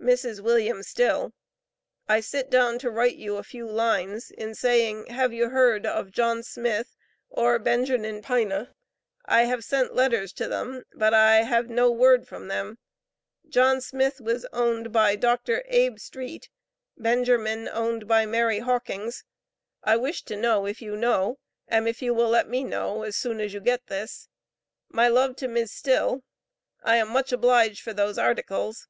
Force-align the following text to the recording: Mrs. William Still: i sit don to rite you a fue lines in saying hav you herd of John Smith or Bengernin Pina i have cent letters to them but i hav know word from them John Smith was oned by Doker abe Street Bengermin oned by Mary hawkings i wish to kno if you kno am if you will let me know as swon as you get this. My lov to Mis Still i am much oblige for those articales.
Mrs. 0.00 0.40
William 0.40 0.82
Still: 0.82 1.34
i 2.08 2.18
sit 2.18 2.50
don 2.50 2.80
to 2.80 2.90
rite 2.90 3.14
you 3.14 3.36
a 3.36 3.44
fue 3.44 3.64
lines 3.70 4.32
in 4.32 4.52
saying 4.56 5.06
hav 5.06 5.32
you 5.32 5.50
herd 5.50 5.86
of 5.86 6.10
John 6.10 6.42
Smith 6.42 6.96
or 7.30 7.60
Bengernin 7.60 8.20
Pina 8.24 8.74
i 9.26 9.44
have 9.44 9.62
cent 9.62 9.94
letters 9.94 10.32
to 10.32 10.48
them 10.48 10.82
but 10.94 11.14
i 11.14 11.44
hav 11.44 11.68
know 11.70 11.92
word 11.92 12.26
from 12.26 12.48
them 12.48 12.78
John 13.48 13.80
Smith 13.80 14.20
was 14.20 14.44
oned 14.52 14.90
by 14.92 15.14
Doker 15.16 15.62
abe 15.66 16.00
Street 16.00 16.48
Bengermin 17.00 17.68
oned 17.72 18.08
by 18.08 18.26
Mary 18.26 18.58
hawkings 18.58 19.22
i 19.84 19.96
wish 19.96 20.24
to 20.24 20.34
kno 20.34 20.66
if 20.66 20.82
you 20.82 20.96
kno 20.96 21.38
am 21.68 21.86
if 21.86 22.02
you 22.02 22.12
will 22.12 22.30
let 22.30 22.48
me 22.48 22.64
know 22.64 23.04
as 23.04 23.14
swon 23.14 23.38
as 23.40 23.54
you 23.54 23.60
get 23.60 23.86
this. 23.86 24.28
My 24.88 25.06
lov 25.06 25.36
to 25.36 25.46
Mis 25.46 25.70
Still 25.70 26.24
i 26.82 26.96
am 26.96 27.10
much 27.10 27.30
oblige 27.30 27.80
for 27.80 27.92
those 27.92 28.18
articales. 28.18 28.88